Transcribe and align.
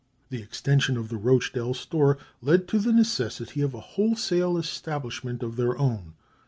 The 0.31 0.41
extension 0.41 0.97
of 0.97 1.09
the 1.09 1.17
Rochdale 1.17 1.75
store 1.75 2.17
led 2.41 2.67
to 2.69 2.79
the 2.79 2.91
necessity 2.91 3.61
of 3.61 3.75
a 3.75 3.79
wholesale 3.81 4.57
establishment 4.57 5.43
of 5.43 5.57
their 5.57 5.77
own. 5.77 6.15